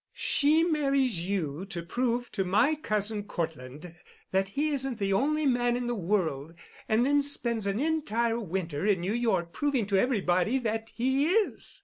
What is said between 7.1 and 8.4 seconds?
spends an entire